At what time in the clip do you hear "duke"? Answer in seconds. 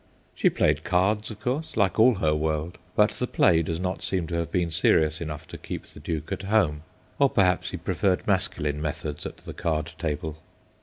5.99-6.31